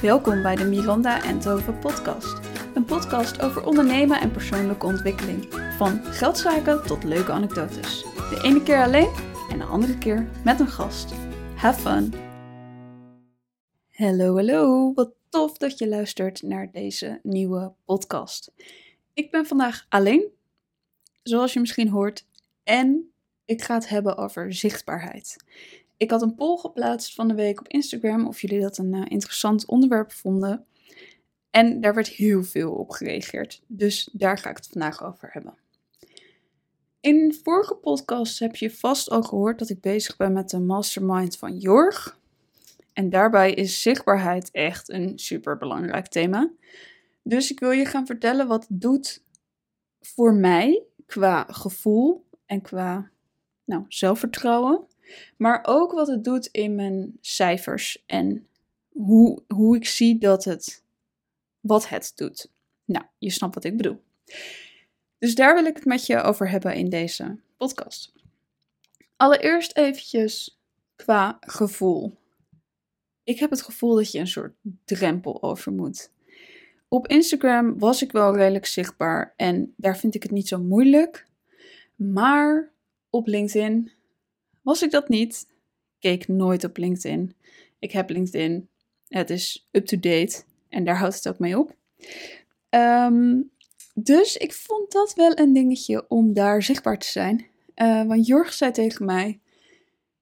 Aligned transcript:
Welkom 0.00 0.42
bij 0.42 0.56
de 0.56 0.64
Miranda 0.64 1.22
en 1.24 1.40
Tove 1.40 1.72
podcast. 1.72 2.40
Een 2.74 2.84
podcast 2.84 3.42
over 3.42 3.64
ondernemen 3.64 4.20
en 4.20 4.30
persoonlijke 4.30 4.86
ontwikkeling. 4.86 5.54
Van 5.76 6.04
geldzaken 6.04 6.86
tot 6.86 7.04
leuke 7.04 7.32
anekdotes. 7.32 8.02
De 8.02 8.40
ene 8.42 8.62
keer 8.62 8.82
alleen 8.82 9.12
en 9.50 9.58
de 9.58 9.64
andere 9.64 9.98
keer 9.98 10.28
met 10.44 10.60
een 10.60 10.68
gast. 10.68 11.12
Have 11.54 11.80
fun! 11.80 12.14
Hallo, 13.92 14.34
hallo. 14.34 14.92
Wat 14.94 15.12
tof 15.28 15.56
dat 15.56 15.78
je 15.78 15.88
luistert 15.88 16.42
naar 16.42 16.70
deze 16.72 17.20
nieuwe 17.22 17.72
podcast. 17.84 18.52
Ik 19.14 19.30
ben 19.30 19.46
vandaag 19.46 19.86
alleen, 19.88 20.28
zoals 21.22 21.52
je 21.52 21.60
misschien 21.60 21.88
hoort, 21.88 22.26
en 22.64 23.12
ik 23.44 23.62
ga 23.62 23.74
het 23.74 23.88
hebben 23.88 24.16
over 24.16 24.52
zichtbaarheid. 24.54 25.36
Ik 25.96 26.10
had 26.10 26.22
een 26.22 26.34
poll 26.34 26.56
geplaatst 26.56 27.14
van 27.14 27.28
de 27.28 27.34
week 27.34 27.60
op 27.60 27.68
Instagram 27.68 28.26
of 28.26 28.40
jullie 28.40 28.60
dat 28.60 28.78
een 28.78 28.94
uh, 28.94 29.04
interessant 29.08 29.66
onderwerp 29.66 30.12
vonden. 30.12 30.66
En 31.50 31.80
daar 31.80 31.94
werd 31.94 32.08
heel 32.08 32.42
veel 32.42 32.72
op 32.72 32.90
gereageerd. 32.90 33.62
Dus 33.66 34.08
daar 34.12 34.38
ga 34.38 34.50
ik 34.50 34.56
het 34.56 34.68
vandaag 34.72 35.04
over 35.04 35.28
hebben. 35.32 35.54
In 37.00 37.38
vorige 37.42 37.74
podcast 37.74 38.38
heb 38.38 38.56
je 38.56 38.70
vast 38.70 39.10
al 39.10 39.22
gehoord 39.22 39.58
dat 39.58 39.68
ik 39.68 39.80
bezig 39.80 40.16
ben 40.16 40.32
met 40.32 40.50
de 40.50 40.60
mastermind 40.60 41.36
van 41.36 41.58
Jorg. 41.58 42.18
En 42.92 43.10
daarbij 43.10 43.52
is 43.52 43.82
zichtbaarheid 43.82 44.50
echt 44.50 44.88
een 44.88 45.18
super 45.18 45.56
belangrijk 45.56 46.06
thema. 46.06 46.50
Dus 47.22 47.50
ik 47.50 47.60
wil 47.60 47.70
je 47.70 47.84
gaan 47.84 48.06
vertellen 48.06 48.46
wat 48.46 48.66
het 48.68 48.80
doet 48.80 49.22
voor 50.00 50.34
mij 50.34 50.82
qua 51.06 51.46
gevoel 51.48 52.24
en 52.46 52.60
qua 52.60 53.10
nou, 53.64 53.84
zelfvertrouwen. 53.88 54.86
Maar 55.36 55.60
ook 55.62 55.92
wat 55.92 56.06
het 56.06 56.24
doet 56.24 56.46
in 56.46 56.74
mijn 56.74 57.18
cijfers 57.20 58.02
en 58.06 58.46
hoe, 58.92 59.42
hoe 59.48 59.76
ik 59.76 59.86
zie 59.86 60.18
dat 60.18 60.44
het, 60.44 60.82
wat 61.60 61.88
het 61.88 62.12
doet. 62.14 62.50
Nou, 62.84 63.04
je 63.18 63.30
snapt 63.30 63.54
wat 63.54 63.64
ik 63.64 63.76
bedoel. 63.76 64.02
Dus 65.18 65.34
daar 65.34 65.54
wil 65.54 65.64
ik 65.64 65.74
het 65.74 65.84
met 65.84 66.06
je 66.06 66.20
over 66.20 66.50
hebben 66.50 66.74
in 66.74 66.88
deze 66.88 67.38
podcast. 67.56 68.12
Allereerst 69.16 69.76
eventjes 69.76 70.58
qua 70.96 71.36
gevoel. 71.40 72.16
Ik 73.24 73.38
heb 73.38 73.50
het 73.50 73.62
gevoel 73.62 73.94
dat 73.94 74.12
je 74.12 74.18
een 74.18 74.26
soort 74.26 74.54
drempel 74.84 75.42
over 75.42 75.72
moet. 75.72 76.10
Op 76.88 77.06
Instagram 77.06 77.78
was 77.78 78.02
ik 78.02 78.12
wel 78.12 78.36
redelijk 78.36 78.66
zichtbaar 78.66 79.34
en 79.36 79.74
daar 79.76 79.96
vind 79.96 80.14
ik 80.14 80.22
het 80.22 80.32
niet 80.32 80.48
zo 80.48 80.58
moeilijk. 80.58 81.26
Maar 81.94 82.72
op 83.10 83.26
LinkedIn 83.26 83.90
was 84.66 84.82
ik 84.82 84.90
dat 84.90 85.08
niet, 85.08 85.46
keek 85.98 86.28
nooit 86.28 86.64
op 86.64 86.76
LinkedIn. 86.76 87.36
Ik 87.78 87.92
heb 87.92 88.10
LinkedIn, 88.10 88.68
het 89.08 89.30
is 89.30 89.68
up-to-date 89.70 90.42
en 90.68 90.84
daar 90.84 90.98
houdt 90.98 91.14
het 91.14 91.28
ook 91.28 91.38
mee 91.38 91.58
op. 91.58 91.76
Ehm, 92.68 93.42
dus 93.94 94.36
ik 94.36 94.52
vond 94.52 94.92
dat 94.92 95.14
wel 95.14 95.38
een 95.38 95.52
dingetje 95.52 96.08
om 96.08 96.32
daar 96.32 96.62
zichtbaar 96.62 96.98
te 96.98 97.06
zijn. 97.06 97.46
Uh, 97.76 98.06
want 98.06 98.26
Jorg 98.26 98.52
zei 98.52 98.70
tegen 98.70 99.04
mij: 99.04 99.40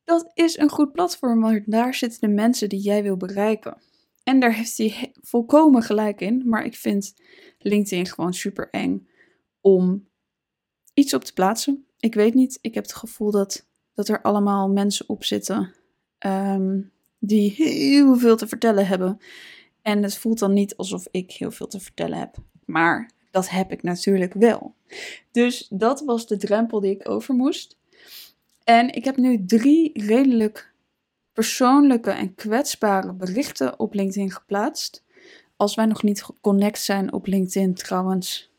Dat 0.05 0.31
is 0.35 0.59
een 0.59 0.71
goed 0.71 0.93
platform, 0.93 1.41
want 1.41 1.71
daar 1.71 1.95
zitten 1.95 2.21
de 2.21 2.35
mensen 2.35 2.69
die 2.69 2.81
jij 2.81 3.03
wil 3.03 3.17
bereiken. 3.17 3.77
En 4.23 4.41
daar 4.41 4.55
heeft 4.55 4.79
hij 4.79 5.13
volkomen 5.21 5.83
gelijk 5.83 6.21
in. 6.21 6.43
Maar 6.47 6.65
ik 6.65 6.77
vind 6.77 7.15
LinkedIn 7.59 8.07
gewoon 8.07 8.35
super 8.35 8.71
eng 8.71 9.09
om 9.61 10.09
iets 10.95 11.15
op 11.15 11.25
te 11.25 11.33
plaatsen. 11.33 11.87
Ik 11.99 12.15
weet 12.15 12.35
niet, 12.35 12.59
ik 12.61 12.75
heb 12.75 12.85
het 12.85 12.95
gevoel 12.95 13.31
dat 13.31 13.67
dat 13.95 14.09
er 14.09 14.23
allemaal 14.23 14.69
mensen 14.69 15.09
op 15.09 15.25
zitten 15.25 15.75
ehm, 16.19 16.81
die 17.19 17.51
heel 17.51 18.17
veel 18.17 18.37
te 18.37 18.47
vertellen 18.47 18.87
hebben. 18.87 19.19
En 19.83 20.03
het 20.03 20.17
voelt 20.17 20.39
dan 20.39 20.53
niet 20.53 20.77
alsof 20.77 21.07
ik 21.11 21.33
heel 21.33 21.51
veel 21.51 21.67
te 21.67 21.81
vertellen 21.81 22.19
heb. 22.19 22.37
Maar 22.65 23.11
dat 23.31 23.49
heb 23.51 23.73
ik 23.73 23.83
natuurlijk 23.83 24.33
wel. 24.33 24.75
Dus 25.31 25.67
dat 25.71 26.01
was 26.01 26.27
de 26.27 26.37
drempel 26.37 26.81
die 26.81 26.91
ik 26.91 27.09
over 27.09 27.35
moest. 27.35 27.77
En 28.65 28.93
ik 28.95 29.05
heb 29.05 29.17
nu 29.17 29.45
drie 29.47 30.03
redelijk 30.07 30.73
persoonlijke 31.33 32.11
en 32.11 32.35
kwetsbare 32.35 33.13
berichten 33.13 33.79
op 33.79 33.95
LinkedIn 33.95 34.31
geplaatst. 34.31 35.05
Als 35.57 35.75
wij 35.75 35.87
nog 35.87 36.03
niet 36.03 36.23
geconnect 36.23 36.81
zijn 36.81 37.13
op 37.13 37.27
LinkedIn 37.27 37.75
trouwens, 37.75 38.51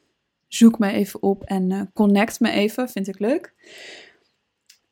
zoek 0.48 0.80
me 0.80 0.92
even 0.92 1.22
op 1.22 1.44
en 1.44 1.70
uh, 1.70 1.82
connect 1.94 2.40
me 2.40 2.52
even, 2.52 2.90
vind 2.90 3.08
ik 3.08 3.20
leuk. 3.20 3.54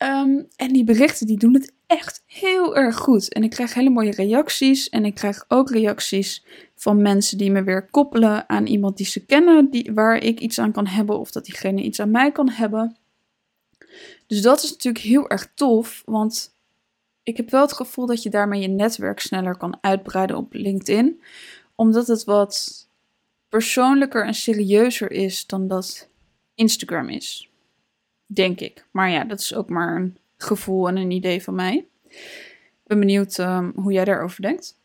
Ehm, 0.03 0.43
en 0.55 0.73
die 0.73 0.83
berichten 0.83 1.27
die 1.27 1.37
doen 1.37 1.53
het 1.53 1.73
echt 1.87 2.23
heel 2.25 2.75
erg 2.75 2.97
goed. 2.97 3.33
En 3.33 3.43
ik 3.43 3.49
krijg 3.49 3.73
hele 3.73 3.89
mooie 3.89 4.11
reacties. 4.11 4.89
En 4.89 5.05
ik 5.05 5.15
krijg 5.15 5.45
ook 5.47 5.69
reacties 5.69 6.45
van 6.75 7.01
mensen 7.01 7.37
die 7.37 7.51
me 7.51 7.63
weer 7.63 7.89
koppelen 7.89 8.49
aan 8.49 8.65
iemand 8.65 8.97
die 8.97 9.05
ze 9.05 9.25
kennen, 9.25 9.69
die, 9.69 9.91
waar 9.93 10.17
ik 10.17 10.39
iets 10.39 10.59
aan 10.59 10.71
kan 10.71 10.87
hebben, 10.87 11.19
of 11.19 11.31
dat 11.31 11.45
diegene 11.45 11.81
iets 11.81 11.99
aan 11.99 12.11
mij 12.11 12.31
kan 12.31 12.49
hebben. 12.49 12.97
Dus 14.27 14.41
dat 14.41 14.63
is 14.63 14.71
natuurlijk 14.71 15.03
heel 15.03 15.29
erg 15.29 15.51
tof, 15.55 16.01
want 16.05 16.55
ik 17.23 17.37
heb 17.37 17.49
wel 17.49 17.61
het 17.61 17.73
gevoel 17.73 18.05
dat 18.05 18.23
je 18.23 18.29
daarmee 18.29 18.61
je 18.61 18.67
netwerk 18.67 19.19
sneller 19.19 19.57
kan 19.57 19.77
uitbreiden 19.81 20.37
op 20.37 20.53
LinkedIn, 20.53 21.21
omdat 21.75 22.07
het 22.07 22.23
wat 22.23 22.87
persoonlijker 23.49 24.25
en 24.25 24.33
serieuzer 24.33 25.11
is 25.11 25.45
dan 25.45 25.67
dat 25.67 26.09
Instagram 26.55 27.09
is. 27.09 27.52
Denk 28.25 28.59
ik. 28.59 28.85
Maar 28.91 29.09
ja, 29.09 29.23
dat 29.23 29.39
is 29.39 29.53
ook 29.53 29.69
maar 29.69 29.95
een 29.95 30.17
gevoel 30.37 30.87
en 30.87 30.97
een 30.97 31.11
idee 31.11 31.43
van 31.43 31.55
mij. 31.55 31.85
Ik 32.07 32.89
ben 32.89 32.99
benieuwd 32.99 33.37
ehm, 33.37 33.71
hoe 33.75 33.91
jij 33.91 34.05
daarover 34.05 34.41
denkt. 34.41 34.77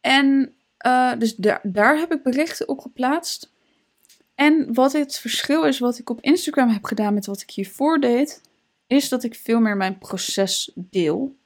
En 0.00 0.54
uh, 0.86 1.12
dus 1.18 1.34
daar, 1.36 1.60
daar 1.62 1.98
heb 1.98 2.12
ik 2.12 2.22
berichten 2.22 2.68
op 2.68 2.78
geplaatst. 2.78 3.50
En 4.34 4.74
wat 4.74 4.92
het 4.92 5.18
verschil 5.18 5.64
is 5.64 5.78
wat 5.78 5.98
ik 5.98 6.10
op 6.10 6.20
Instagram 6.20 6.68
heb 6.68 6.84
gedaan 6.84 7.14
met 7.14 7.26
wat 7.26 7.40
ik 7.40 7.50
hiervoor 7.50 8.00
deed, 8.00 8.40
is 8.86 9.08
dat 9.08 9.22
ik 9.24 9.34
veel 9.34 9.60
meer 9.60 9.76
mijn 9.76 9.98
proces 9.98 10.70
deel. 10.74 11.36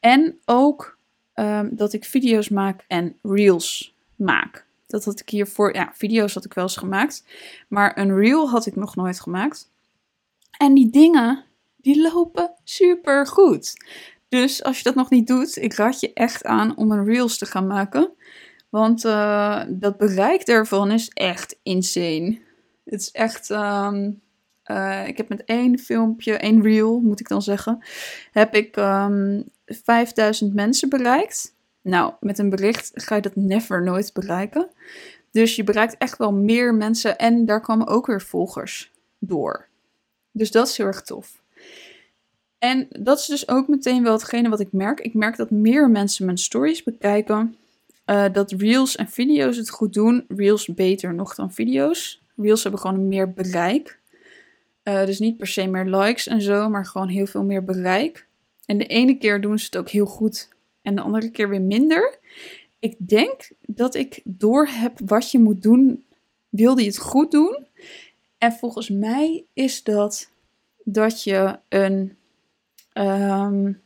En 0.00 0.38
ook 0.44 0.98
um, 1.34 1.76
dat 1.76 1.92
ik 1.92 2.04
video's 2.04 2.48
maak 2.48 2.84
en 2.86 3.18
reels 3.22 3.94
maak. 4.16 4.66
Dat 4.88 5.04
had 5.04 5.20
ik 5.20 5.28
hiervoor, 5.28 5.74
ja, 5.74 5.90
video's 5.94 6.34
had 6.34 6.44
ik 6.44 6.54
wel 6.54 6.64
eens 6.64 6.76
gemaakt, 6.76 7.24
maar 7.68 7.98
een 7.98 8.14
reel 8.14 8.50
had 8.50 8.66
ik 8.66 8.76
nog 8.76 8.96
nooit 8.96 9.20
gemaakt. 9.20 9.70
En 10.58 10.74
die 10.74 10.90
dingen, 10.90 11.44
die 11.76 12.02
lopen 12.02 12.54
super 12.64 13.26
goed. 13.26 13.74
Dus 14.28 14.62
als 14.62 14.76
je 14.76 14.82
dat 14.82 14.94
nog 14.94 15.10
niet 15.10 15.26
doet, 15.26 15.56
ik 15.56 15.74
raad 15.74 16.00
je 16.00 16.12
echt 16.12 16.44
aan 16.44 16.76
om 16.76 16.92
een 16.92 17.04
reels 17.04 17.38
te 17.38 17.46
gaan 17.46 17.66
maken. 17.66 18.10
Want 18.68 19.04
uh, 19.04 19.62
dat 19.68 19.96
bereik 19.96 20.46
daarvan 20.46 20.90
is 20.90 21.08
echt 21.08 21.58
insane. 21.62 22.38
Het 22.84 23.00
is 23.00 23.10
echt. 23.10 23.50
Um, 23.50 24.20
uh, 24.70 25.06
ik 25.06 25.16
heb 25.16 25.28
met 25.28 25.44
één 25.44 25.78
filmpje, 25.78 26.36
één 26.36 26.62
reel 26.62 27.00
moet 27.00 27.20
ik 27.20 27.28
dan 27.28 27.42
zeggen, 27.42 27.84
heb 28.32 28.54
ik 28.54 28.76
um, 28.76 28.84
ehm, 28.84 29.42
5000 29.84 30.54
mensen 30.54 30.88
bereikt. 30.88 31.54
Nou, 31.88 32.12
met 32.20 32.38
een 32.38 32.50
bericht 32.50 32.90
ga 32.94 33.14
je 33.14 33.22
dat 33.22 33.36
never 33.36 33.82
nooit 33.82 34.12
bereiken. 34.12 34.68
Dus 35.30 35.56
je 35.56 35.64
bereikt 35.64 35.96
echt 35.98 36.18
wel 36.18 36.32
meer 36.32 36.74
mensen 36.74 37.18
en 37.18 37.46
daar 37.46 37.60
komen 37.60 37.86
ook 37.86 38.06
weer 38.06 38.22
volgers 38.22 38.92
door. 39.18 39.66
Dus 40.32 40.50
dat 40.50 40.68
is 40.68 40.76
heel 40.76 40.86
erg 40.86 41.02
tof. 41.02 41.42
En 42.58 42.88
dat 42.88 43.18
is 43.18 43.26
dus 43.26 43.48
ook 43.48 43.68
meteen 43.68 44.02
wel 44.02 44.12
hetgene 44.12 44.48
wat 44.48 44.60
ik 44.60 44.72
merk. 44.72 45.00
Ik 45.00 45.14
merk 45.14 45.36
dat 45.36 45.50
meer 45.50 45.90
mensen 45.90 46.24
mijn 46.24 46.38
stories 46.38 46.82
bekijken. 46.82 47.56
Uh, 48.06 48.24
dat 48.32 48.50
reels 48.50 48.96
en 48.96 49.08
video's 49.08 49.56
het 49.56 49.70
goed 49.70 49.92
doen. 49.92 50.24
Reels 50.28 50.66
beter 50.66 51.14
nog 51.14 51.34
dan 51.34 51.52
video's. 51.52 52.22
Reels 52.36 52.62
hebben 52.62 52.80
gewoon 52.80 53.08
meer 53.08 53.32
bereik. 53.32 53.98
Uh, 54.84 55.04
dus 55.04 55.18
niet 55.18 55.36
per 55.36 55.46
se 55.46 55.66
meer 55.66 55.84
likes 55.84 56.26
en 56.26 56.42
zo, 56.42 56.68
maar 56.68 56.86
gewoon 56.86 57.08
heel 57.08 57.26
veel 57.26 57.44
meer 57.44 57.64
bereik. 57.64 58.26
En 58.66 58.78
de 58.78 58.86
ene 58.86 59.18
keer 59.18 59.40
doen 59.40 59.58
ze 59.58 59.64
het 59.64 59.76
ook 59.76 59.88
heel 59.88 60.06
goed 60.06 60.48
en 60.88 60.94
de 60.94 61.02
andere 61.02 61.30
keer 61.30 61.48
weer 61.48 61.62
minder. 61.62 62.18
Ik 62.78 62.96
denk 62.98 63.50
dat 63.60 63.94
ik 63.94 64.20
door 64.24 64.66
heb 64.66 64.98
wat 65.04 65.30
je 65.30 65.38
moet 65.38 65.62
doen, 65.62 66.04
wil 66.48 66.78
je 66.78 66.86
het 66.86 66.98
goed 66.98 67.30
doen. 67.30 67.66
En 68.38 68.52
volgens 68.52 68.88
mij 68.88 69.44
is 69.52 69.82
dat 69.82 70.30
dat 70.84 71.22
je 71.22 71.58
een, 71.68 72.16
um, 72.94 73.80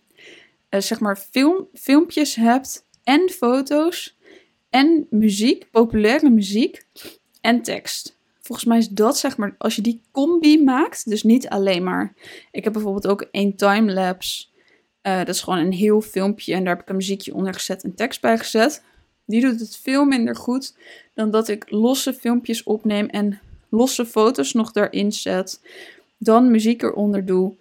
zeg 0.68 1.00
maar, 1.00 1.16
film, 1.16 1.68
filmpjes 1.74 2.34
hebt 2.34 2.86
en 3.04 3.30
foto's 3.30 4.16
en 4.70 5.06
muziek, 5.10 5.70
populaire 5.70 6.30
muziek 6.30 6.86
en 7.40 7.62
tekst. 7.62 8.20
Volgens 8.40 8.68
mij 8.68 8.78
is 8.78 8.88
dat, 8.88 9.18
zeg 9.18 9.36
maar, 9.36 9.54
als 9.58 9.76
je 9.76 9.82
die 9.82 10.00
combi 10.10 10.62
maakt, 10.62 11.08
dus 11.08 11.22
niet 11.22 11.48
alleen 11.48 11.84
maar. 11.84 12.14
Ik 12.50 12.64
heb 12.64 12.72
bijvoorbeeld 12.72 13.06
ook 13.06 13.28
een 13.30 13.56
timelapse 13.56 14.46
uh, 15.02 15.18
dat 15.18 15.28
is 15.28 15.40
gewoon 15.40 15.58
een 15.58 15.72
heel 15.72 16.00
filmpje 16.00 16.54
en 16.54 16.64
daar 16.64 16.72
heb 16.74 16.82
ik 16.82 16.88
een 16.88 16.96
muziekje 16.96 17.34
onder 17.34 17.54
gezet 17.54 17.84
en 17.84 17.94
tekst 17.94 18.20
bij 18.20 18.38
gezet. 18.38 18.82
Die 19.24 19.40
doet 19.40 19.60
het 19.60 19.76
veel 19.76 20.04
minder 20.04 20.36
goed 20.36 20.76
dan 21.14 21.30
dat 21.30 21.48
ik 21.48 21.70
losse 21.70 22.14
filmpjes 22.14 22.62
opneem 22.62 23.06
en 23.06 23.40
losse 23.68 24.06
foto's 24.06 24.52
nog 24.52 24.72
daarin 24.72 25.12
zet. 25.12 25.60
Dan 26.18 26.50
muziek 26.50 26.82
eronder 26.82 27.24
doe 27.24 27.54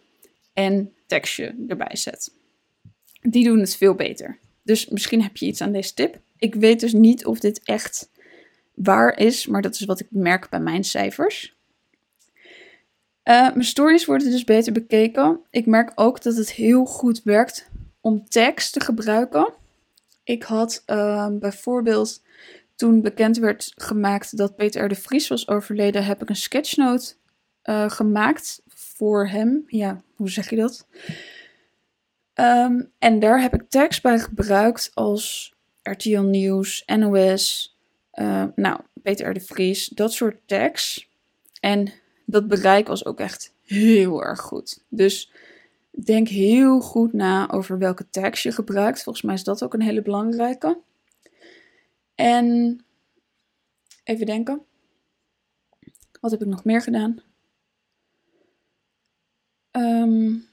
en 0.54 0.94
tekstje 1.08 1.56
erbij 1.68 1.96
zet. 1.96 2.34
Die 3.22 3.44
doen 3.44 3.60
het 3.60 3.76
veel 3.76 3.96
beter. 3.96 4.38
Dus 4.64 4.88
misschien 4.88 5.22
heb 5.22 5.38
je 5.38 5.46
iets 5.46 5.62
aan 5.62 5.72
deze 5.72 5.94
tip. 5.94 6.20
Ik 6.38 6.56
weet 6.56 6.80
dus 6.80 6.94
niet 6.94 7.26
of 7.26 7.40
dit 7.40 7.62
echt 7.64 8.10
waar 8.74 9.18
is, 9.18 9.48
maar 9.48 9.62
dat 9.62 9.74
is 9.74 9.86
wat 9.86 10.00
ik 10.00 10.08
merk 10.10 10.50
bij 10.50 10.60
mijn 10.60 10.84
cijfers. 10.84 11.56
Uh, 13.32 13.38
mijn 13.38 13.64
stories 13.64 14.06
worden 14.06 14.32
dus 14.32 14.44
beter 14.44 14.74
bekeken. 14.74 15.40
Ik 15.50 15.66
merk 15.66 15.92
ook 15.96 16.22
dat 16.22 16.36
het 16.36 16.52
heel 16.52 16.86
goed 16.86 17.24
werkt 17.24 17.70
om 18.02 18.30
tags 18.30 18.72
te 18.72 18.80
gebruiken. 18.80 19.54
Ik 20.24 20.44
had 20.44 20.84
uh, 20.88 21.28
bijvoorbeeld 21.32 22.22
toen 22.76 23.02
bekend 23.02 23.38
werd 23.38 23.72
gemaakt 23.76 24.38
dat 24.38 24.56
Peter 24.56 24.88
de 24.88 24.96
Vries 24.96 25.28
was 25.28 25.48
overleden, 25.48 26.06
heb 26.06 26.22
ik 26.22 26.30
een 26.30 26.36
sketchnote 26.36 27.14
uh, 27.64 27.90
gemaakt 27.90 28.62
voor 28.68 29.28
hem. 29.28 29.64
Ja, 29.68 30.02
hoe 30.16 30.30
zeg 30.30 30.50
je 30.50 30.56
dat? 30.56 30.88
Um, 32.34 32.92
en 33.00 33.20
daar 33.20 33.42
heb 33.42 33.54
ik 33.54 33.70
tags 33.70 34.02
bij 34.02 34.20
gebruikt 34.20 34.92
als 34.94 35.56
RTL 35.82 36.22
Nieuws, 36.22 36.84
NOS, 36.86 37.78
nou, 38.56 38.80
Peter 39.02 39.34
de 39.34 39.40
Vries, 39.42 39.88
dat 39.88 40.14
soort 40.14 40.38
tags. 40.46 41.10
En 41.60 42.01
dat 42.26 42.48
bereik 42.48 42.88
was 42.88 43.06
ook 43.06 43.20
echt 43.20 43.54
heel 43.64 44.24
erg 44.24 44.40
goed. 44.40 44.84
Dus 44.88 45.32
denk 45.92 46.28
heel 46.28 46.80
goed 46.80 47.14
na 47.14 47.52
over 47.52 47.78
welke 47.78 48.10
tags 48.10 48.44
je 48.44 48.52
gebruikt. 48.52 49.04
Volgens 49.04 49.26
mij 49.26 49.34
is 49.34 49.44
dat 49.44 49.64
ook 49.64 49.74
een 49.74 49.82
hele 49.82 50.02
belangrijke. 50.02 50.78
En 52.16 52.80
even 54.04 54.26
denken. 54.26 54.62
Wat 56.20 56.32
heb 56.32 56.42
ik 56.42 56.48
nog 56.48 56.64
meer 56.64 56.82
gedaan? 56.82 57.22
Um, 59.72 60.48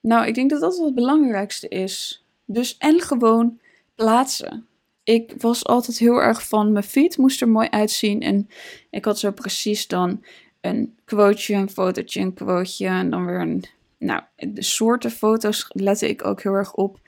nou, 0.00 0.26
ik 0.26 0.34
denk 0.34 0.50
dat 0.50 0.60
dat 0.60 0.78
het 0.78 0.94
belangrijkste 0.94 1.68
is. 1.68 2.24
Dus 2.44 2.76
en 2.76 3.00
gewoon 3.00 3.60
plaatsen. 3.94 4.66
Ik 5.02 5.34
was 5.38 5.64
altijd 5.64 5.98
heel 5.98 6.22
erg 6.22 6.48
van 6.48 6.72
mijn 6.72 6.84
feed 6.84 7.16
moest 7.16 7.40
er 7.40 7.48
mooi 7.48 7.68
uitzien. 7.68 8.22
En 8.22 8.48
ik 8.90 9.04
had 9.04 9.18
zo 9.18 9.30
precies 9.30 9.86
dan 9.86 10.24
een 10.68 10.94
quoteje, 11.04 11.58
een 11.58 11.70
fotootje, 11.70 12.20
een 12.20 12.34
quoteje. 12.34 12.88
En 12.88 13.10
dan 13.10 13.26
weer 13.26 13.40
een. 13.40 13.64
Nou, 13.98 14.22
de 14.36 14.62
soorten 14.62 15.10
foto's 15.10 15.66
lette 15.68 16.08
ik 16.08 16.24
ook 16.24 16.42
heel 16.42 16.54
erg 16.54 16.74
op. 16.74 17.00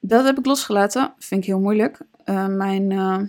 Dat 0.00 0.24
heb 0.24 0.38
ik 0.38 0.46
losgelaten. 0.46 1.14
Vind 1.18 1.40
ik 1.40 1.46
heel 1.46 1.60
moeilijk. 1.60 1.98
Uh, 2.24 2.46
mijn 2.46 2.90
uh, 2.90 3.20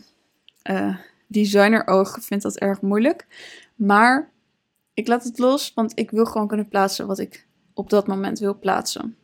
uh, 0.63 0.97
designer 1.27 1.87
oog 1.87 2.17
vindt 2.21 2.43
dat 2.43 2.57
erg 2.57 2.81
moeilijk. 2.81 3.27
Maar 3.75 4.29
ik 4.93 5.07
laat 5.07 5.23
het 5.23 5.37
los, 5.37 5.71
want 5.75 5.91
ik 5.95 6.11
wil 6.11 6.25
gewoon 6.25 6.47
kunnen 6.47 6.67
plaatsen 6.67 7.07
wat 7.07 7.19
ik 7.19 7.47
op 7.73 7.89
dat 7.89 8.07
moment 8.07 8.39
wil 8.39 8.59
plaatsen. 8.59 9.15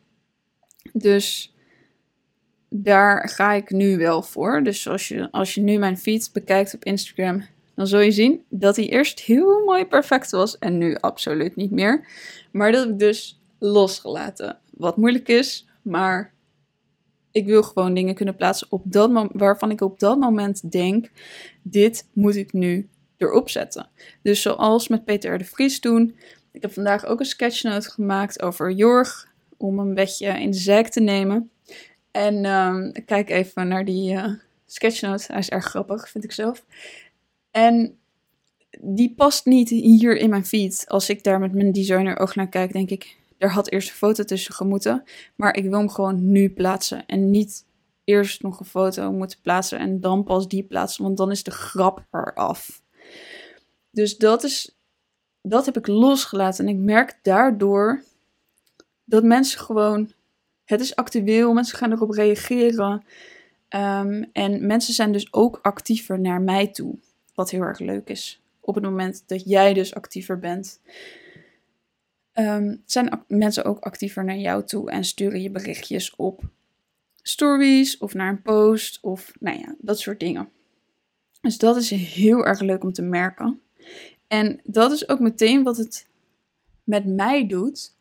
Dus 0.92 1.54
daar 2.68 3.28
ga 3.28 3.52
ik 3.52 3.70
nu 3.70 3.96
wel 3.96 4.22
voor. 4.22 4.62
Dus 4.62 4.88
als 4.88 5.08
je, 5.08 5.30
als 5.30 5.54
je 5.54 5.60
nu 5.60 5.78
mijn 5.78 5.98
feed 5.98 6.30
bekijkt 6.32 6.74
op 6.74 6.84
Instagram, 6.84 7.42
dan 7.76 7.86
zul 7.86 8.00
je 8.00 8.10
zien 8.10 8.44
dat 8.48 8.76
hij 8.76 8.88
eerst 8.88 9.20
heel 9.20 9.64
mooi 9.64 9.86
perfect 9.86 10.30
was 10.30 10.58
en 10.58 10.78
nu 10.78 10.96
absoluut 10.96 11.56
niet 11.56 11.70
meer. 11.70 12.06
Maar 12.52 12.72
dat 12.72 12.88
ik 12.88 12.98
dus 12.98 13.40
losgelaten. 13.58 14.58
Wat 14.70 14.96
moeilijk 14.96 15.28
is, 15.28 15.66
maar 15.82 16.34
ik 17.30 17.46
wil 17.46 17.62
gewoon 17.62 17.94
dingen 17.94 18.14
kunnen 18.14 18.36
plaatsen 18.36 18.66
op 18.70 18.82
dat 18.84 19.28
waarvan 19.32 19.70
ik 19.70 19.80
op 19.80 19.98
dat 19.98 20.18
moment 20.18 20.70
denk: 20.72 21.10
dit 21.62 22.08
moet 22.12 22.36
ik 22.36 22.52
nu 22.52 22.88
erop 23.16 23.50
zetten. 23.50 23.88
Dus 24.22 24.42
zoals 24.42 24.88
met 24.88 25.04
Peter 25.04 25.38
de 25.38 25.44
Vries 25.44 25.80
toen. 25.80 26.16
Ik 26.52 26.62
heb 26.62 26.72
vandaag 26.72 27.06
ook 27.06 27.20
een 27.20 27.26
sketchnote 27.26 27.90
gemaakt 27.90 28.42
over 28.42 28.70
Jorg, 28.70 29.28
om 29.56 29.78
een 29.78 29.94
beetje 29.94 30.26
in 30.40 30.50
de 30.50 30.56
zijk 30.56 30.88
te 30.88 31.00
nemen. 31.00 31.50
En 32.10 32.44
um, 32.44 32.92
kijk 33.04 33.30
even 33.30 33.68
naar 33.68 33.84
die 33.84 34.12
uh, 34.12 34.32
sketchnote. 34.66 35.24
Hij 35.26 35.38
is 35.38 35.48
erg 35.48 35.64
grappig, 35.64 36.08
vind 36.08 36.24
ik 36.24 36.32
zelf. 36.32 36.64
En 37.56 37.98
die 38.80 39.14
past 39.14 39.46
niet 39.46 39.68
hier 39.68 40.16
in 40.16 40.30
mijn 40.30 40.46
feed. 40.46 40.84
Als 40.88 41.08
ik 41.08 41.24
daar 41.24 41.40
met 41.40 41.52
mijn 41.52 41.72
designer 41.72 42.18
oog 42.18 42.34
naar 42.34 42.48
kijk, 42.48 42.72
denk 42.72 42.90
ik, 42.90 43.18
er 43.38 43.50
had 43.50 43.70
eerst 43.70 43.88
een 43.88 43.94
foto 43.94 44.24
tussen 44.24 44.54
gemoeten. 44.54 45.04
Maar 45.36 45.56
ik 45.56 45.62
wil 45.62 45.78
hem 45.78 45.88
gewoon 45.88 46.30
nu 46.30 46.50
plaatsen. 46.50 47.06
En 47.06 47.30
niet 47.30 47.64
eerst 48.04 48.42
nog 48.42 48.60
een 48.60 48.66
foto 48.66 49.12
moeten 49.12 49.38
plaatsen 49.42 49.78
en 49.78 50.00
dan 50.00 50.24
pas 50.24 50.48
die 50.48 50.62
plaatsen. 50.62 51.04
Want 51.04 51.16
dan 51.16 51.30
is 51.30 51.42
de 51.42 51.50
grap 51.50 52.04
eraf. 52.10 52.82
Dus 53.90 54.16
dat 54.16 54.44
is. 54.44 54.76
Dat 55.42 55.66
heb 55.66 55.76
ik 55.76 55.86
losgelaten. 55.86 56.66
En 56.66 56.74
ik 56.74 56.80
merk 56.80 57.18
daardoor 57.22 58.02
dat 59.04 59.24
mensen 59.24 59.60
gewoon. 59.60 60.12
Het 60.64 60.80
is 60.80 60.96
actueel, 60.96 61.52
mensen 61.52 61.78
gaan 61.78 61.92
erop 61.92 62.10
reageren. 62.10 63.04
Um, 63.68 64.30
en 64.32 64.66
mensen 64.66 64.94
zijn 64.94 65.12
dus 65.12 65.32
ook 65.32 65.58
actiever 65.62 66.20
naar 66.20 66.40
mij 66.40 66.66
toe. 66.66 66.98
Wat 67.36 67.50
heel 67.50 67.62
erg 67.62 67.78
leuk 67.78 68.08
is. 68.08 68.42
Op 68.60 68.74
het 68.74 68.84
moment 68.84 69.22
dat 69.26 69.48
jij 69.48 69.74
dus 69.74 69.94
actiever 69.94 70.38
bent. 70.38 70.80
Um, 72.34 72.82
zijn 72.84 73.24
mensen 73.28 73.64
ook 73.64 73.78
actiever 73.78 74.24
naar 74.24 74.36
jou 74.36 74.64
toe 74.64 74.90
en 74.90 75.04
sturen 75.04 75.42
je 75.42 75.50
berichtjes 75.50 76.16
op 76.16 76.42
stories 77.22 77.98
of 77.98 78.14
naar 78.14 78.28
een 78.28 78.42
post 78.42 78.98
of 79.02 79.32
nou 79.40 79.58
ja, 79.58 79.74
dat 79.78 79.98
soort 79.98 80.20
dingen. 80.20 80.48
Dus 81.40 81.58
dat 81.58 81.76
is 81.76 81.90
heel 81.90 82.46
erg 82.46 82.60
leuk 82.60 82.84
om 82.84 82.92
te 82.92 83.02
merken. 83.02 83.60
En 84.26 84.60
dat 84.64 84.92
is 84.92 85.08
ook 85.08 85.20
meteen 85.20 85.62
wat 85.62 85.76
het 85.76 86.06
met 86.84 87.06
mij 87.06 87.46
doet. 87.46 87.95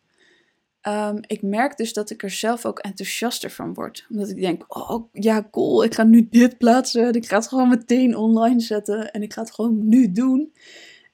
Um, 0.87 1.19
ik 1.27 1.41
merk 1.41 1.77
dus 1.77 1.93
dat 1.93 2.09
ik 2.09 2.23
er 2.23 2.29
zelf 2.29 2.65
ook 2.65 2.79
enthousiaster 2.79 3.51
van 3.51 3.73
word. 3.73 4.05
Omdat 4.09 4.29
ik 4.29 4.39
denk, 4.41 4.77
oh 4.77 5.09
ja, 5.11 5.47
cool, 5.51 5.83
ik 5.83 5.93
ga 5.93 6.03
nu 6.03 6.27
dit 6.29 6.57
plaatsen. 6.57 7.13
Ik 7.13 7.27
ga 7.27 7.35
het 7.35 7.47
gewoon 7.47 7.69
meteen 7.69 8.15
online 8.15 8.59
zetten 8.59 9.11
en 9.11 9.21
ik 9.21 9.33
ga 9.33 9.41
het 9.41 9.51
gewoon 9.51 9.87
nu 9.87 10.11
doen. 10.11 10.53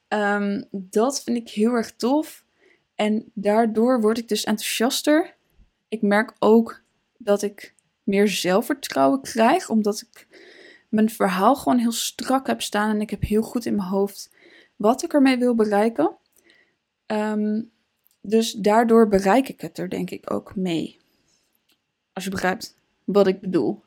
Um, 0.08 0.64
dat 0.70 1.22
vind 1.22 1.36
ik 1.36 1.48
heel 1.48 1.72
erg 1.72 1.92
tof. 1.92 2.44
En 2.94 3.30
daardoor 3.34 4.00
word 4.00 4.18
ik 4.18 4.28
dus 4.28 4.44
enthousiaster. 4.44 5.34
Ik 5.88 6.02
merk 6.02 6.32
ook 6.38 6.82
dat 7.18 7.42
ik 7.42 7.74
meer 8.02 8.28
zelfvertrouwen 8.28 9.20
krijg, 9.20 9.68
omdat 9.68 10.00
ik 10.00 10.26
mijn 10.88 11.10
verhaal 11.10 11.54
gewoon 11.54 11.78
heel 11.78 11.92
strak 11.92 12.46
heb 12.46 12.62
staan 12.62 12.90
en 12.90 13.00
ik 13.00 13.10
heb 13.10 13.22
heel 13.22 13.42
goed 13.42 13.66
in 13.66 13.74
mijn 13.74 13.88
hoofd 13.88 14.34
wat 14.76 15.02
ik 15.02 15.12
ermee 15.12 15.38
wil 15.38 15.54
bereiken. 15.54 16.16
Um, 17.06 17.70
dus 18.22 18.52
daardoor 18.52 19.08
bereik 19.08 19.48
ik 19.48 19.60
het 19.60 19.78
er 19.78 19.90
denk 19.90 20.10
ik 20.10 20.32
ook 20.32 20.56
mee. 20.56 20.98
Als 22.12 22.24
je 22.24 22.30
begrijpt 22.30 22.76
wat 23.04 23.26
ik 23.26 23.40
bedoel. 23.40 23.82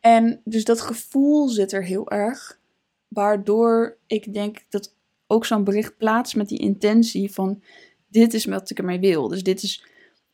En 0.00 0.40
dus 0.44 0.64
dat 0.64 0.80
gevoel 0.80 1.48
zit 1.48 1.72
er 1.72 1.84
heel 1.84 2.10
erg. 2.10 2.58
Waardoor 3.08 3.96
ik 4.06 4.34
denk 4.34 4.58
dat 4.68 4.94
ook 5.26 5.44
zo'n 5.44 5.64
bericht 5.64 5.96
plaats 5.96 6.34
met 6.34 6.48
die 6.48 6.58
intentie 6.58 7.32
van 7.32 7.62
dit 8.08 8.34
is 8.34 8.44
wat 8.44 8.70
ik 8.70 8.78
ermee 8.78 9.00
wil. 9.00 9.28
Dus 9.28 9.42
dit 9.42 9.62
is 9.62 9.84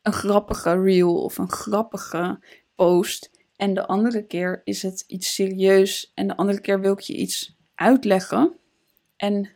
een 0.01 0.13
grappige 0.13 0.81
reel 0.81 1.23
of 1.23 1.37
een 1.37 1.51
grappige 1.51 2.39
post. 2.75 3.31
En 3.55 3.73
de 3.73 3.87
andere 3.87 4.25
keer 4.25 4.61
is 4.63 4.81
het 4.81 5.03
iets 5.07 5.33
serieus. 5.33 6.11
En 6.15 6.27
de 6.27 6.35
andere 6.37 6.61
keer 6.61 6.79
wil 6.79 6.93
ik 6.93 6.99
je 6.99 7.15
iets 7.15 7.55
uitleggen. 7.75 8.53
En 9.15 9.49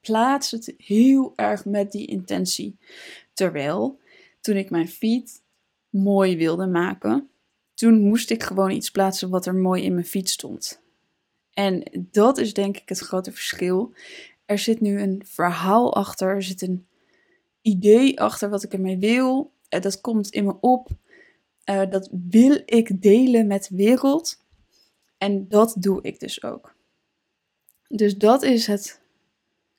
plaats 0.00 0.50
het 0.50 0.74
heel 0.76 1.32
erg 1.36 1.64
met 1.64 1.92
die 1.92 2.06
intentie. 2.06 2.76
Terwijl 3.32 4.00
toen 4.40 4.56
ik 4.56 4.70
mijn 4.70 4.88
feed 4.88 5.42
mooi 5.88 6.36
wilde 6.36 6.66
maken, 6.66 7.28
toen 7.74 8.00
moest 8.00 8.30
ik 8.30 8.42
gewoon 8.42 8.70
iets 8.70 8.90
plaatsen 8.90 9.30
wat 9.30 9.46
er 9.46 9.54
mooi 9.54 9.82
in 9.82 9.94
mijn 9.94 10.06
feed 10.06 10.28
stond. 10.28 10.82
En 11.52 11.82
dat 12.10 12.38
is 12.38 12.54
denk 12.54 12.76
ik 12.76 12.88
het 12.88 12.98
grote 12.98 13.32
verschil. 13.32 13.92
Er 14.44 14.58
zit 14.58 14.80
nu 14.80 15.00
een 15.00 15.22
verhaal 15.26 15.94
achter, 15.94 16.28
er 16.28 16.42
zit 16.42 16.62
een 16.62 16.86
idee 17.62 18.20
achter 18.20 18.50
wat 18.50 18.62
ik 18.62 18.72
ermee 18.72 18.98
wil. 18.98 19.52
Eh, 19.68 19.80
dat 19.80 20.00
komt 20.00 20.28
in 20.28 20.44
me 20.44 20.60
op. 20.60 20.88
Uh, 21.70 21.90
dat 21.90 22.08
wil 22.28 22.62
ik 22.64 23.02
delen 23.02 23.46
met 23.46 23.66
de 23.68 23.76
wereld. 23.76 24.44
En 25.18 25.48
dat 25.48 25.74
doe 25.78 26.02
ik 26.02 26.20
dus 26.20 26.42
ook. 26.42 26.74
Dus 27.88 28.16
dat 28.16 28.42
is 28.42 28.66
het 28.66 29.00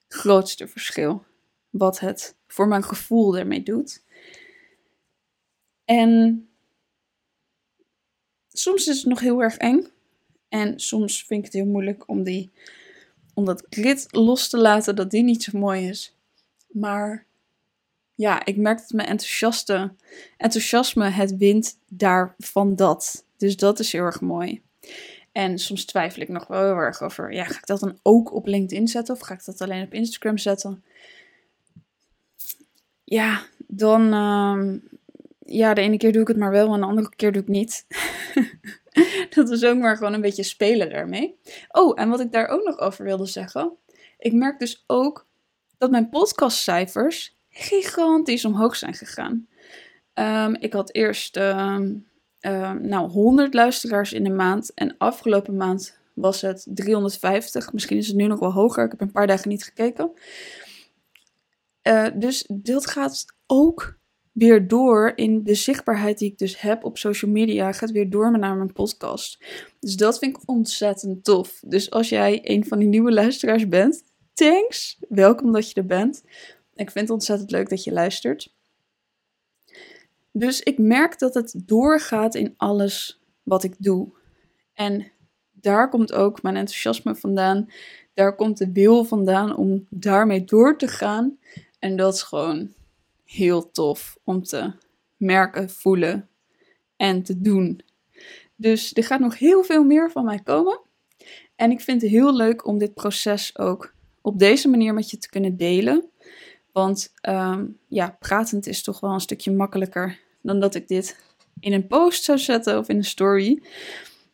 grootste 0.10 0.68
verschil. 0.68 1.24
Wat 1.70 2.00
het 2.00 2.36
voor 2.48 2.68
mijn 2.68 2.84
gevoel 2.84 3.38
ermee 3.38 3.64
doet. 3.64 4.04
En 5.86 6.44
soms 8.48 8.88
is 8.88 8.98
het 8.98 9.06
nog 9.06 9.20
heel 9.20 9.42
erg 9.42 9.58
eng. 9.58 9.88
En 10.50 10.80
soms 10.80 11.24
vind 11.24 11.40
ik 11.40 11.46
het 11.46 11.54
heel 11.54 11.72
moeilijk 11.72 12.08
om, 12.08 12.24
die, 12.24 12.52
om 13.34 13.46
dat 13.46 13.66
grid 13.70 14.08
los 14.12 14.50
te 14.50 14.58
laten, 14.58 14.96
dat 14.96 15.12
die 15.12 15.24
niet 15.24 15.44
zo 15.44 15.60
mooi 15.60 15.88
is. 15.88 16.16
Maar 16.68 17.26
ja, 18.16 18.46
ik 18.46 18.58
merk 18.58 18.78
dat 18.78 18.92
mijn 18.92 19.08
enthousiaste, 19.08 19.94
enthousiasme 20.38 21.10
het 21.10 21.38
wint 21.38 21.78
daar 21.88 22.36
van 22.38 22.76
dat. 22.76 23.26
Dus 23.38 23.56
dat 23.56 23.80
is 23.80 23.92
heel 23.92 24.04
erg 24.04 24.22
mooi. 24.22 24.62
En 25.32 25.58
soms 25.58 25.86
twijfel 25.86 26.22
ik 26.22 26.30
nog 26.30 26.48
wel 26.48 26.64
heel 26.64 26.76
erg 26.76 27.02
over, 27.02 27.34
ja, 27.34 27.44
ga 27.44 27.58
ik 27.58 27.66
dat 27.66 27.80
dan 27.80 28.00
ook 28.02 28.34
op 28.34 28.48
LinkedIn 28.48 28.88
zetten 28.88 29.14
of 29.16 29.22
ga 29.22 29.34
ik 29.34 29.46
dat 29.46 29.62
alleen 29.62 29.86
op 29.86 29.94
Instagram 29.94 30.38
zetten? 30.38 30.84
Ja, 33.04 33.42
dan, 33.68 34.14
uh, 34.14 34.80
ja, 35.40 35.74
de 35.74 35.82
ene 35.82 35.98
keer 35.98 36.12
doe 36.12 36.22
ik 36.22 36.28
het 36.28 36.38
maar 36.38 36.52
wel 36.52 36.74
en 36.74 36.80
de 36.80 36.86
andere 36.86 37.10
keer 37.16 37.32
doe 37.32 37.42
ik 37.42 37.48
niet. 37.48 37.86
is 39.50 39.64
ook 39.64 39.78
maar 39.78 39.98
gewoon 39.98 40.14
een 40.14 40.22
beetje 40.22 40.44
spelen 40.44 40.90
daarmee. 40.90 41.40
Oh, 41.72 42.02
en 42.02 42.10
wat 42.10 42.20
ik 42.20 42.32
daar 42.32 42.48
ook 42.48 42.64
nog 42.64 42.80
over 42.80 43.06
wilde 43.06 43.26
zeggen. 43.26 43.72
Ik 44.18 44.34
merk 44.34 44.60
dus 44.60 44.84
ook 44.88 45.28
dat 45.78 45.92
mijn 45.92 46.10
podcastcijfers 46.10 47.38
gigantisch 47.50 48.46
omhoog 48.46 48.76
zijn 48.76 48.94
gegaan. 48.94 49.48
Ehm, 50.14 50.54
ik 50.60 50.74
had 50.74 50.94
eerst 50.94 51.38
uh, 52.42 52.72
nou, 52.72 53.10
100 53.10 53.54
luisteraars 53.54 54.14
in 54.14 54.24
de 54.24 54.30
maand. 54.30 54.74
En 54.74 54.96
afgelopen 54.98 55.56
maand 55.56 56.00
was 56.14 56.42
het 56.42 56.68
350. 56.70 57.74
Misschien 57.74 57.98
is 57.98 58.08
het 58.08 58.16
nu 58.16 58.28
nog 58.28 58.40
wel 58.40 58.52
hoger. 58.52 58.84
Ik 58.84 58.92
heb 58.92 59.02
een 59.02 59.12
paar 59.12 59.28
dagen 59.28 59.50
niet 59.50 59.64
gekeken. 59.64 60.12
Uh, 61.88 62.08
dus 62.16 62.46
dat 62.48 62.88
gaat 62.88 63.26
ook 63.46 63.98
weer 64.32 64.68
door 64.68 65.12
in 65.16 65.44
de 65.44 65.56
zichtbaarheid 65.56 66.18
die 66.18 66.32
ik 66.32 66.38
dus 66.38 66.62
heb 66.62 66.84
op 66.84 66.98
social 66.98 67.32
media. 67.32 67.72
Gaat 67.72 67.92
weer 67.92 68.10
door 68.10 68.40
naar 68.40 68.56
mijn 68.56 68.74
podcast. 68.74 69.44
Dus 69.80 69.96
dat 69.96 70.20
vind 70.20 70.36
ik 70.36 70.42
ontzettend 70.46 71.24
tof. 71.24 71.60
Dus 71.66 71.92
als 71.92 72.10
jij 72.10 72.40
een 72.44 72.66
van 72.66 72.80
die 72.80 72.88
nieuwe 72.88 73.12
luisteraars 73.12 73.68
bent, 73.68 74.04
thanks. 74.34 74.98
Welkom 75.10 75.52
dat 75.52 75.70
je 75.70 75.76
er 75.76 75.86
bent. 75.86 76.24
Ik 76.76 76.92
vind 76.92 77.00
het 77.08 77.10
ontzettend 77.10 77.52
leuk 77.52 77.70
dat 77.70 77.84
je 77.84 77.92
luistert. 77.92 78.58
Dus 80.40 80.62
ik 80.62 80.78
merk 80.78 81.20
dat 81.20 81.34
het 81.34 81.62
doorgaat 81.66 82.36
in 82.36 82.54
alles 82.58 83.22
wat 83.44 83.64
ik 83.64 83.76
doe. 83.78 84.08
En 84.74 85.12
daar 85.52 85.90
komt 85.90 86.14
ook 86.14 86.42
mijn 86.42 86.56
enthousiasme 86.56 87.16
vandaan. 87.16 87.70
Daar 88.14 88.36
komt 88.36 88.58
de 88.58 88.72
wil 88.72 89.04
vandaan 89.04 89.56
om 89.56 89.86
daarmee 89.90 90.44
door 90.44 90.78
te 90.78 90.88
gaan. 90.88 91.38
En 91.80 91.96
dat 91.96 92.14
is 92.14 92.22
gewoon 92.22 92.74
heel 93.26 93.72
tof 93.72 94.18
om 94.24 94.44
te 94.44 94.72
merken, 95.18 95.70
voelen 95.70 96.30
en 96.96 97.24
te 97.24 97.42
doen. 97.42 97.82
Dus 98.56 98.94
er 98.94 99.04
gaat 99.04 99.20
nog 99.20 99.38
heel 99.38 99.64
veel 99.64 99.84
meer 99.84 100.12
van 100.12 100.26
mij 100.26 100.40
komen. 100.40 100.80
En 101.56 101.72
ik 101.72 101.82
vind 101.82 102.02
het 102.02 102.12
heel 102.12 102.36
leuk 102.36 102.66
om 102.66 102.78
dit 102.78 102.94
proces 102.94 103.58
ook 103.58 103.94
op 104.22 104.40
deze 104.40 104.70
manier 104.70 104.94
met 104.94 105.10
je 105.10 105.18
te 105.18 105.30
kunnen 105.30 105.58
delen. 105.58 106.10
Want 106.72 107.14
ehm, 107.22 107.66
ja, 107.88 108.18
pratend 108.20 108.68
is 108.68 108.84
toch 108.84 109.00
wel 109.00 109.12
een 109.12 109.20
stukje 109.20 109.52
makkelijker 109.52 110.28
dan 110.42 110.60
dat 110.60 110.76
ik 110.76 110.88
dit 110.88 111.18
in 111.60 111.74
een 111.74 111.88
post 111.88 112.24
zou 112.24 112.38
zetten 112.38 112.78
of 112.78 112.90
in 112.90 112.96
een 112.96 113.04
story. 113.04 113.64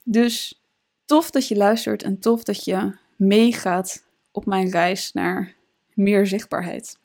Dus 0.03 0.63
tof 1.05 1.29
dat 1.31 1.47
je 1.47 1.55
luistert 1.55 2.03
en 2.03 2.19
tof 2.19 2.43
dat 2.43 2.63
je 2.63 2.95
meegaat 3.15 4.05
op 4.31 4.45
mijn 4.45 4.69
reis 4.69 5.13
naar 5.13 5.55
meer 5.93 6.27
zichtbaarheid. 6.27 6.97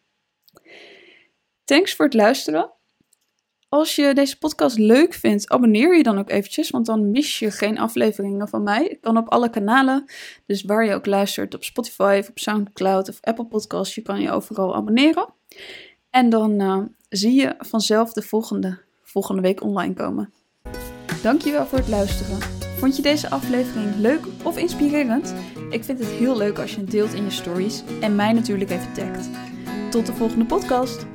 Thanks 1.65 1.95
voor 1.95 2.05
het 2.05 2.15
luisteren. 2.15 2.71
Als 3.69 3.97
je 3.97 4.15
deze 4.15 4.39
podcast 4.39 4.79
leuk 4.79 5.15
vindt, 5.15 5.49
abonneer 5.49 5.97
je 5.97 6.03
dan 6.03 6.19
ook 6.19 6.31
eventjes, 6.31 6.71
want 6.71 6.87
dan 6.87 7.11
mis 7.11 7.39
je 7.39 7.51
geen 7.51 7.79
afleveringen 7.79 8.49
van 8.49 8.63
mij. 8.63 8.87
Ik 8.87 9.01
kan 9.01 9.17
op 9.17 9.29
alle 9.29 9.51
kanalen, 9.51 10.05
dus 10.47 10.63
waar 10.63 10.85
je 10.85 10.95
ook 10.95 11.07
luistert, 11.07 11.55
op 11.55 11.65
Spotify 11.65 12.17
of 12.21 12.29
op 12.29 12.39
Soundcloud 12.39 13.09
of 13.09 13.19
Apple 13.21 13.47
Podcasts, 13.47 13.95
je 13.95 14.03
kan 14.03 14.21
je 14.21 14.31
overal 14.31 14.75
abonneren. 14.75 15.35
En 16.11 16.31
dan 16.31 16.61
uh, 16.63 16.79
zie 17.09 17.35
je 17.35 17.55
vanzelf 17.59 18.13
de 18.13 18.23
volgende, 18.23 18.79
volgende 19.11 19.43
week 19.43 19.63
online 19.63 19.95
komen. 19.95 20.33
Dankjewel 21.23 21.67
voor 21.67 21.79
het 21.79 21.89
luisteren. 21.89 22.39
Vond 22.79 22.97
je 22.97 23.03
deze 23.03 23.31
aflevering 23.31 23.97
leuk 23.97 24.27
of 24.43 24.59
inspirerend? 24.59 25.35
Ik 25.71 25.85
vind 25.85 25.99
het 25.99 26.09
heel 26.09 26.37
leuk 26.37 26.59
als 26.59 26.75
je 26.75 26.81
het 26.81 26.91
deelt 26.91 27.13
in 27.13 27.25
je 27.25 27.31
stories 27.31 27.83
en 28.01 28.15
mij 28.17 28.33
natuurlijk 28.33 28.71
even 28.71 28.93
tagt. 28.93 29.29
Tot 29.91 30.07
de 30.07 30.15
volgende 30.15 30.45
podcast! 30.45 31.07